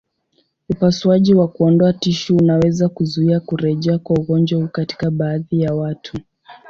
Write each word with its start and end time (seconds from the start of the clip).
Upasuaji 0.69 1.33
wa 1.33 1.47
kuondoa 1.47 1.93
tishu 1.93 2.37
unaweza 2.37 2.89
kuzuia 2.89 3.39
kurejea 3.39 3.97
kwa 3.99 4.15
ugonjwa 4.17 4.59
huu 4.61 4.67
katika 4.67 5.11
baadhi 5.11 5.61
ya 5.61 5.73
watu. 5.75 6.17